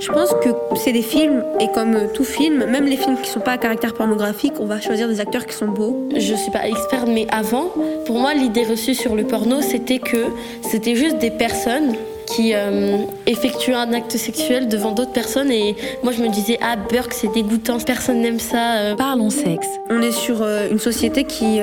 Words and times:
Je 0.00 0.10
pense 0.10 0.30
que 0.42 0.48
c'est 0.76 0.92
des 0.92 1.02
films, 1.02 1.44
et 1.60 1.68
comme 1.74 2.10
tout 2.14 2.24
film, 2.24 2.64
même 2.64 2.86
les 2.86 2.96
films 2.96 3.18
qui 3.22 3.28
sont 3.28 3.40
pas 3.40 3.52
à 3.52 3.58
caractère 3.58 3.92
pornographique, 3.92 4.54
on 4.58 4.64
va 4.64 4.80
choisir 4.80 5.08
des 5.08 5.20
acteurs 5.20 5.44
qui 5.44 5.54
sont 5.54 5.68
beaux. 5.68 6.08
Je 6.16 6.34
suis 6.34 6.50
pas 6.50 6.66
experte, 6.66 7.06
mais 7.06 7.26
avant, 7.30 7.70
pour 8.06 8.18
moi, 8.18 8.32
l'idée 8.32 8.64
reçue 8.64 8.94
sur 8.94 9.14
le 9.14 9.24
porno, 9.24 9.60
c'était 9.60 9.98
que 9.98 10.24
c'était 10.62 10.94
juste 10.94 11.18
des 11.18 11.30
personnes 11.30 11.96
qui 12.30 12.52
euh, 12.54 12.98
effectue 13.26 13.74
un 13.74 13.92
acte 13.92 14.16
sexuel 14.16 14.68
devant 14.68 14.92
d'autres 14.92 15.12
personnes. 15.12 15.50
Et 15.50 15.76
moi, 16.02 16.12
je 16.12 16.22
me 16.22 16.28
disais, 16.28 16.58
ah, 16.62 16.76
Burke, 16.76 17.12
c'est 17.12 17.32
dégoûtant, 17.32 17.78
personne 17.80 18.20
n'aime 18.20 18.40
ça. 18.40 18.76
Euh. 18.76 18.96
Parlons 18.96 19.30
sexe. 19.30 19.66
On 19.88 20.00
est 20.00 20.12
sur 20.12 20.42
euh, 20.42 20.68
une 20.70 20.78
société 20.78 21.24
qui 21.24 21.60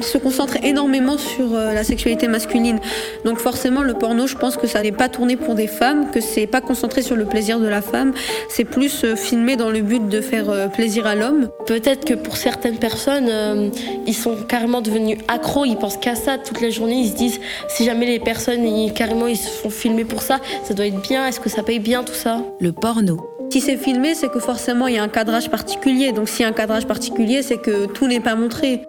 se 0.00 0.18
concentre 0.18 0.56
énormément 0.62 1.18
sur 1.18 1.52
la 1.52 1.84
sexualité 1.84 2.28
masculine. 2.28 2.78
Donc, 3.24 3.38
forcément, 3.38 3.82
le 3.82 3.94
porno, 3.94 4.26
je 4.26 4.36
pense 4.36 4.56
que 4.56 4.66
ça 4.66 4.82
n'est 4.82 4.92
pas 4.92 5.08
tourné 5.08 5.36
pour 5.36 5.54
des 5.54 5.66
femmes, 5.66 6.10
que 6.10 6.20
c'est 6.20 6.46
pas 6.46 6.60
concentré 6.60 7.02
sur 7.02 7.16
le 7.16 7.24
plaisir 7.24 7.58
de 7.60 7.66
la 7.66 7.82
femme. 7.82 8.12
C'est 8.48 8.64
plus 8.64 9.04
filmé 9.16 9.56
dans 9.56 9.70
le 9.70 9.80
but 9.80 10.08
de 10.08 10.20
faire 10.20 10.70
plaisir 10.70 11.06
à 11.06 11.14
l'homme. 11.14 11.48
Peut-être 11.66 12.04
que 12.04 12.14
pour 12.14 12.36
certaines 12.36 12.76
personnes, 12.76 13.70
ils 14.06 14.14
sont 14.14 14.36
carrément 14.48 14.80
devenus 14.80 15.18
accros, 15.28 15.64
ils 15.64 15.76
pensent 15.76 15.96
qu'à 15.96 16.14
ça 16.14 16.38
toute 16.38 16.60
la 16.60 16.70
journée. 16.70 17.00
Ils 17.00 17.10
se 17.10 17.16
disent, 17.16 17.40
si 17.68 17.84
jamais 17.84 18.06
les 18.06 18.20
personnes, 18.20 18.66
ils, 18.66 18.92
carrément, 18.92 19.26
ils 19.26 19.36
se 19.36 19.48
font 19.48 19.70
filmer 19.70 19.97
pour 20.04 20.22
ça, 20.22 20.40
ça 20.64 20.74
doit 20.74 20.86
être 20.86 21.00
bien, 21.00 21.26
est-ce 21.26 21.40
que 21.40 21.48
ça 21.48 21.62
paye 21.62 21.78
bien 21.78 22.04
tout 22.04 22.14
ça 22.14 22.42
Le 22.60 22.72
porno. 22.72 23.28
Si 23.50 23.60
c'est 23.60 23.76
filmé, 23.78 24.14
c'est 24.14 24.30
que 24.30 24.40
forcément 24.40 24.86
il 24.88 24.94
y 24.94 24.98
a 24.98 25.02
un 25.02 25.08
cadrage 25.08 25.50
particulier. 25.50 26.12
Donc 26.12 26.28
s'il 26.28 26.42
y 26.42 26.44
a 26.44 26.48
un 26.48 26.52
cadrage 26.52 26.86
particulier, 26.86 27.42
c'est 27.42 27.58
que 27.58 27.86
tout 27.86 28.06
n'est 28.06 28.20
pas 28.20 28.34
montré. 28.34 28.82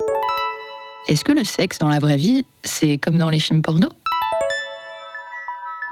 Est-ce 1.07 1.23
que 1.23 1.31
le 1.31 1.43
sexe 1.43 1.79
dans 1.79 1.87
la 1.87 1.99
vraie 1.99 2.17
vie, 2.17 2.45
c'est 2.63 2.97
comme 2.97 3.17
dans 3.17 3.29
les 3.29 3.39
films 3.39 3.61
porno? 3.61 3.87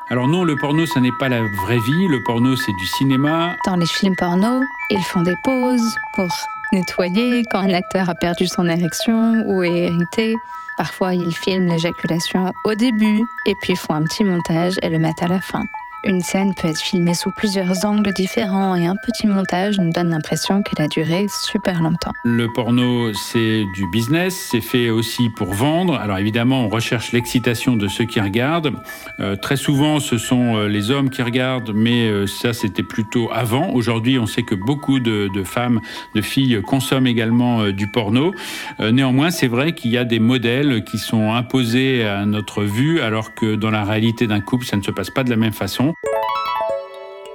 Alors 0.10 0.28
non, 0.28 0.44
le 0.44 0.56
porno, 0.56 0.86
ça 0.86 1.00
n'est 1.00 1.12
pas 1.20 1.28
la 1.28 1.42
vraie 1.64 1.80
vie. 1.80 2.08
Le 2.08 2.24
porno, 2.24 2.56
c'est 2.56 2.72
du 2.72 2.86
cinéma. 2.86 3.56
Dans 3.66 3.76
les 3.76 3.86
films 3.86 4.16
porno, 4.16 4.62
ils 4.90 5.04
font 5.04 5.22
des 5.22 5.36
pauses 5.44 5.96
pour 6.16 6.28
nettoyer 6.72 7.44
quand 7.52 7.60
un 7.60 7.74
acteur 7.74 8.10
a 8.10 8.16
perdu 8.16 8.48
son 8.48 8.68
érection 8.68 9.44
ou 9.46 9.64
est 9.64 9.88
irrité. 9.88 10.36
Parfois, 10.78 11.14
ils 11.14 11.34
filment 11.34 11.70
l'éjaculation 11.70 12.54
au 12.66 12.76
début 12.76 13.22
et 13.48 13.56
puis 13.62 13.76
font 13.76 13.96
un 13.96 14.04
petit 14.04 14.24
montage 14.24 14.76
et 14.82 14.90
le 14.90 15.00
mettent 15.00 15.24
à 15.24 15.28
la 15.28 15.42
fin. 15.42 15.64
Une 16.08 16.22
scène 16.22 16.54
peut 16.56 16.70
être 16.70 16.80
filmée 16.80 17.14
sous 17.14 17.32
plusieurs 17.32 17.84
angles 17.84 18.14
différents 18.14 18.76
et 18.76 18.88
un 18.88 18.96
petit 18.96 19.28
montage 19.28 19.78
nous 19.78 19.92
donne 19.92 20.10
l'impression 20.10 20.64
qu'elle 20.64 20.86
a 20.86 20.88
duré 20.88 21.26
super 21.28 21.82
longtemps. 21.82 22.14
Le 22.24 22.48
porno, 22.48 23.12
c'est 23.12 23.66
du 23.76 23.86
business, 23.92 24.48
c'est 24.50 24.62
fait 24.62 24.90
aussi 24.90 25.30
pour 25.30 25.54
vendre. 25.54 25.96
Alors 25.96 26.18
évidemment, 26.18 26.62
on 26.62 26.70
recherche 26.70 27.12
l'excitation 27.12 27.76
de 27.76 27.90
ceux 27.90 28.06
qui 28.06 28.22
regardent. 28.22 28.72
Euh, 29.20 29.36
très 29.36 29.58
souvent, 29.58 30.00
ce 30.00 30.18
sont 30.18 30.56
euh, 30.56 30.70
les 30.70 30.92
hommes 30.92 31.10
qui 31.10 31.22
regardent, 31.22 31.74
mais 31.76 32.08
euh, 32.08 32.26
ça, 32.26 32.54
c'était 32.54 32.84
plutôt 32.84 33.30
avant. 33.34 33.72
Aujourd'hui, 33.72 34.18
on 34.18 34.28
sait 34.28 34.44
que 34.44 34.56
beaucoup 34.56 35.02
de, 35.02 35.30
de, 35.34 35.44
femmes, 35.44 35.82
de 36.16 36.22
filles 36.22 36.62
consomment 36.66 37.08
également 37.08 37.68
du 37.72 37.88
porno. 37.88 38.34
néanmoins, 38.80 39.30
c'est 39.30 39.48
vrai 39.48 39.74
qu'il 39.74 39.92
y 39.92 39.98
a 39.98 40.06
des 40.06 40.20
modèles 40.20 40.86
qui 40.86 41.00
sont 41.00 41.34
imposés 41.34 42.06
à 42.06 42.26
notre 42.26 42.64
vue, 42.64 43.02
alors 43.02 43.34
que 43.34 43.56
dans 43.56 43.72
la 43.72 43.84
réalité 43.84 44.26
d'un 44.26 44.40
couple, 44.40 44.66
ça 44.66 44.78
ne 44.78 44.84
se 44.84 44.92
passe 44.92 45.10
pas 45.10 45.26
de 45.26 45.30
la 45.30 45.36
même 45.36 45.52
façon. 45.52 45.94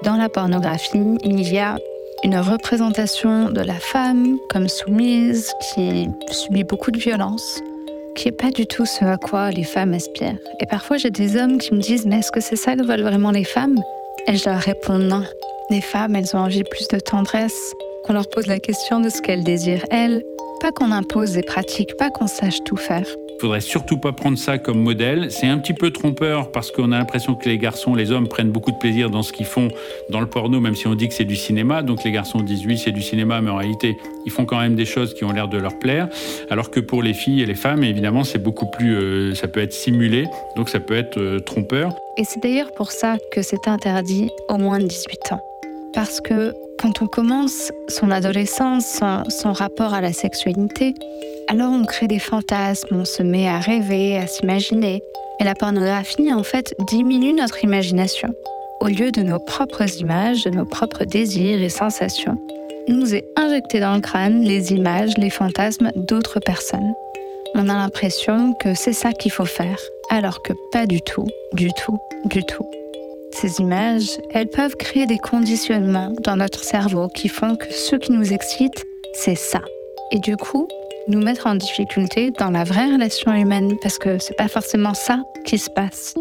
Dans 0.05 0.17
la 0.17 0.29
pornographie, 0.29 1.17
il 1.23 1.53
y 1.53 1.59
a 1.59 1.77
une 2.25 2.37
représentation 2.37 3.51
de 3.51 3.61
la 3.61 3.75
femme 3.75 4.37
comme 4.51 4.69
soumise 4.69 5.53
qui 5.61 6.09
subit 6.31 6.65
beaucoup 6.65 6.91
de 6.91 6.99
violence, 6.99 7.61
qui 8.17 8.27
n'est 8.27 8.33
pas 8.33 8.51
du 8.51 8.67
tout 8.67 8.85
ce 8.85 9.05
à 9.05 9.17
quoi 9.17 9.53
les 9.53 9.63
femmes 9.63 9.95
aspirent. 9.95 10.39
Et 10.59 10.67
parfois, 10.67 10.97
j'ai 10.97 11.11
des 11.11 11.37
hommes 11.37 11.59
qui 11.59 11.73
me 11.73 11.81
disent 11.81 12.05
Mais 12.05 12.19
est-ce 12.19 12.33
que 12.33 12.41
c'est 12.41 12.57
ça 12.57 12.75
que 12.75 12.85
veulent 12.85 13.03
vraiment 13.03 13.31
les 13.31 13.45
femmes? 13.45 13.79
Et 14.27 14.37
je 14.37 14.49
leur 14.49 14.59
réponds 14.59 14.99
Non. 14.99 15.23
Les 15.71 15.81
femmes, 15.81 16.17
elles 16.17 16.35
ont 16.35 16.41
envie 16.41 16.65
plus 16.65 16.89
de 16.89 16.99
tendresse, 16.99 17.73
qu'on 18.05 18.13
leur 18.13 18.29
pose 18.29 18.49
la 18.49 18.59
question 18.59 18.99
de 18.99 19.09
ce 19.09 19.23
qu'elles 19.23 19.45
désirent, 19.45 19.85
elles, 19.91 20.25
pas 20.61 20.73
qu'on 20.73 20.91
impose 20.91 21.33
des 21.33 21.43
pratiques, 21.43 21.97
pas 21.97 22.11
qu'on 22.11 22.27
sache 22.27 22.59
tout 22.65 22.77
faire 22.77 23.07
faudrait 23.41 23.61
surtout 23.61 23.99
pas 23.99 24.13
prendre 24.13 24.39
ça 24.39 24.59
comme 24.59 24.79
modèle. 24.79 25.31
C'est 25.31 25.47
un 25.47 25.59
petit 25.59 25.75
peu 25.75 25.91
trompeur 25.91 26.53
parce 26.53 26.71
qu'on 26.71 26.93
a 26.93 26.99
l'impression 26.99 27.35
que 27.35 27.49
les 27.49 27.59
garçons, 27.59 27.95
les 27.95 28.13
hommes 28.13 28.29
prennent 28.29 28.51
beaucoup 28.51 28.71
de 28.71 28.79
plaisir 28.79 29.11
dans 29.11 29.23
ce 29.23 29.33
qu'ils 29.33 29.47
font 29.47 29.69
dans 30.11 30.21
le 30.21 30.27
porno, 30.27 30.61
même 30.61 30.75
si 30.75 30.87
on 30.87 30.95
dit 30.95 31.09
que 31.09 31.15
c'est 31.15 31.25
du 31.25 31.37
cinéma. 31.37 31.83
Donc 31.83 32.05
les 32.05 32.13
garçons 32.13 32.41
disent 32.41 32.65
oui, 32.67 32.79
c'est 32.79 32.93
du 32.93 33.03
cinéma, 33.03 33.41
mais 33.41 33.51
en 33.51 33.57
réalité, 33.57 33.97
ils 34.27 34.33
font 34.33 34.45
quand 34.45 34.59
même 34.59 34.75
des 34.75 34.85
choses 34.85 35.15
qui 35.15 35.25
ont 35.25 35.33
l'air 35.33 35.49
de 35.49 35.59
leur 35.59 35.79
plaire. 35.79 36.09
Alors 36.51 36.71
que 36.71 36.81
pour 36.81 37.03
les 37.03 37.15
filles 37.15 37.43
et 37.43 37.47
les 37.47 37.55
femmes, 37.55 37.83
évidemment, 37.83 38.25
c'est 38.25 38.43
beaucoup 38.43 38.67
plus, 38.67 38.95
euh, 38.95 39.35
ça 39.35 39.49
peut 39.49 39.61
être 39.61 39.73
simulé, 39.73 40.27
donc 40.57 40.69
ça 40.69 40.81
peut 40.81 40.97
être 40.97 41.19
euh, 41.19 41.41
trompeur. 41.41 41.91
Et 42.19 42.25
c'est 42.25 42.41
d'ailleurs 42.43 42.73
pour 42.73 42.93
ça 42.93 43.17
que 43.33 43.43
c'est 43.43 43.69
interdit 43.69 44.31
au 44.49 44.59
moins 44.59 44.79
de 44.79 44.87
18 44.87 45.33
ans. 45.33 45.41
Parce 45.95 46.21
que 46.21 46.55
quand 46.79 47.03
on 47.03 47.07
commence 47.07 47.71
son 47.89 48.11
adolescence, 48.11 49.01
son, 49.29 49.53
rapport 49.53 49.95
à 49.95 50.01
la 50.01 50.13
sexualité, 50.13 50.95
alors 51.53 51.71
on 51.71 51.85
crée 51.85 52.09
des 52.09 52.19
fantasmes, 52.19 52.97
on 52.97 53.05
se 53.05 53.23
met 53.23 53.47
à 53.47 53.59
rêver, 53.59 54.17
à 54.17 54.27
s'imaginer. 54.27 55.03
Et 55.39 55.45
la 55.45 55.55
pornographie, 55.55 56.33
en 56.33 56.43
fait, 56.43 56.75
diminue 56.89 57.35
notre 57.35 57.63
imagination. 57.63 58.31
Au 58.81 58.87
lieu 58.87 59.11
de 59.11 59.21
nos 59.21 59.39
propres 59.39 60.01
images, 60.01 60.45
de 60.45 60.51
nos 60.51 60.65
propres 60.65 61.05
désirs 61.05 61.61
et 61.61 61.69
sensations, 61.69 62.39
nous 62.89 63.15
est 63.15 63.27
injecté 63.37 63.81
dans 63.81 63.95
le 63.95 64.01
crâne 64.01 64.41
les 64.41 64.73
images, 64.73 65.19
les 65.19 65.29
fantasmes 65.29 65.93
d'autres 65.95 66.41
personnes. 66.41 66.95
On 67.55 67.69
a 67.69 67.75
l'impression 67.75 68.55
que 68.55 68.73
c'est 68.73 68.95
ça 68.95 69.13
qu'il 69.13 69.31
faut 69.31 69.45
faire, 69.45 69.79
alors 70.09 70.41
que 70.43 70.55
pas 70.73 70.87
du 70.87 71.03
tout, 71.03 71.27
du 71.53 71.69
tout, 71.85 71.99
du 72.25 72.43
tout. 72.45 72.67
Ces 73.31 73.61
images, 73.61 74.09
elles 74.33 74.49
peuvent 74.49 74.77
créer 74.77 75.05
des 75.05 75.19
conditionnements 75.19 76.15
dans 76.23 76.37
notre 76.37 76.65
cerveau 76.65 77.09
qui 77.09 77.29
font 77.29 77.57
que 77.57 77.71
ce 77.71 77.97
qui 77.97 78.13
nous 78.13 78.33
excite, 78.33 78.87
c'est 79.13 79.37
ça. 79.37 79.61
Et 80.13 80.19
du 80.19 80.37
coup, 80.37 80.67
nous 81.09 81.21
mettre 81.23 81.47
en 81.47 81.55
difficulté 81.55 82.31
dans 82.31 82.51
la 82.51 82.65
vraie 82.65 82.93
relation 82.93 83.33
humaine 83.33 83.77
parce 83.83 83.99
que 83.99 84.19
c'est 84.19 84.37
pas 84.37 84.49
forcément 84.49 84.95
ça 84.95 85.19
qui 85.45 85.59
se 85.59 85.71
passe. 85.71 86.15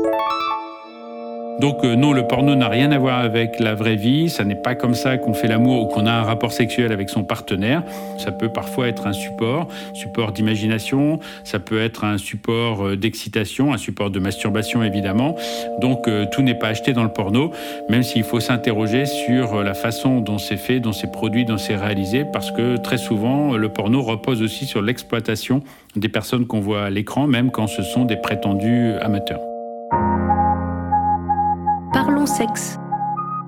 Donc 1.61 1.83
euh, 1.83 1.95
non, 1.95 2.11
le 2.11 2.25
porno 2.25 2.55
n'a 2.55 2.69
rien 2.69 2.91
à 2.91 2.97
voir 2.97 3.19
avec 3.19 3.59
la 3.59 3.75
vraie 3.75 3.95
vie, 3.95 4.31
ça 4.31 4.43
n'est 4.43 4.55
pas 4.55 4.73
comme 4.73 4.95
ça 4.95 5.19
qu'on 5.19 5.35
fait 5.35 5.47
l'amour 5.47 5.83
ou 5.83 5.85
qu'on 5.85 6.07
a 6.07 6.11
un 6.11 6.23
rapport 6.23 6.53
sexuel 6.53 6.91
avec 6.91 7.07
son 7.11 7.23
partenaire. 7.23 7.83
Ça 8.17 8.31
peut 8.31 8.49
parfois 8.49 8.87
être 8.87 9.05
un 9.05 9.13
support, 9.13 9.67
support 9.93 10.31
d'imagination, 10.31 11.19
ça 11.43 11.59
peut 11.59 11.79
être 11.79 12.03
un 12.03 12.17
support 12.17 12.87
euh, 12.87 12.97
d'excitation, 12.97 13.73
un 13.73 13.77
support 13.77 14.09
de 14.09 14.19
masturbation 14.19 14.81
évidemment. 14.81 15.35
Donc 15.79 16.07
euh, 16.07 16.25
tout 16.31 16.41
n'est 16.41 16.57
pas 16.57 16.69
acheté 16.69 16.93
dans 16.93 17.03
le 17.03 17.13
porno, 17.13 17.51
même 17.89 18.01
s'il 18.01 18.23
faut 18.23 18.39
s'interroger 18.39 19.05
sur 19.05 19.61
la 19.61 19.75
façon 19.75 20.19
dont 20.19 20.39
c'est 20.39 20.57
fait, 20.57 20.79
dont 20.79 20.93
c'est 20.93 21.11
produit, 21.11 21.45
dont 21.45 21.59
c'est 21.59 21.75
réalisé, 21.75 22.25
parce 22.33 22.49
que 22.49 22.77
très 22.77 22.97
souvent 22.97 23.55
le 23.55 23.69
porno 23.69 24.01
repose 24.01 24.41
aussi 24.41 24.65
sur 24.65 24.81
l'exploitation 24.81 25.61
des 25.95 26.09
personnes 26.09 26.47
qu'on 26.47 26.59
voit 26.59 26.85
à 26.85 26.89
l'écran, 26.89 27.27
même 27.27 27.51
quand 27.51 27.67
ce 27.67 27.83
sont 27.83 28.05
des 28.05 28.17
prétendus 28.17 28.93
amateurs. 28.99 29.50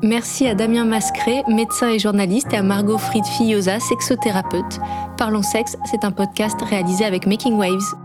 Merci 0.02 0.48
à 0.48 0.56
Damien 0.56 0.84
Mascret, 0.84 1.44
médecin 1.48 1.90
et 1.90 2.00
journaliste, 2.00 2.52
et 2.52 2.58
à 2.58 2.64
Margot 2.64 2.98
Fried-Fillosa, 2.98 3.80
sexothérapeute. 3.80 4.80
Parlons 5.18 5.42
sexe, 5.42 5.78
c'est 5.86 6.04
un 6.04 6.12
podcast 6.12 6.62
réalisé 6.62 7.06
avec 7.06 7.26
Making 7.26 7.54
Waves. 7.54 8.03